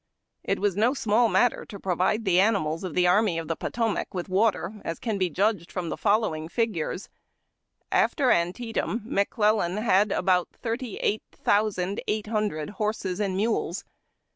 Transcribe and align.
It 0.43 0.57
was 0.57 0.75
no 0.75 0.95
small 0.95 1.29
matter 1.29 1.63
to 1.65 1.79
provide 1.79 2.25
the 2.25 2.39
animals 2.39 2.83
of 2.83 2.95
the 2.95 3.05
Army 3.05 3.37
of 3.37 3.47
the 3.47 3.55
Potomac 3.55 4.15
with 4.15 4.29
water, 4.29 4.81
as 4.83 4.97
can 4.97 5.19
be 5.19 5.29
judged 5.29 5.71
from 5.71 5.89
the 5.89 5.95
following 5.95 6.49
figures: 6.49 7.07
After 7.91 8.31
Antietam 8.31 9.03
McClellan 9.05 9.77
had 9.77 10.11
about 10.11 10.49
thirty 10.53 10.95
eight 11.01 11.21
thousand 11.31 12.01
eight 12.07 12.25
hundred 12.25 12.71
horses 12.81 13.19
and 13.19 13.37
mules. 13.37 13.85